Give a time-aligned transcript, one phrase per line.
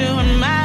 [0.00, 0.59] doing my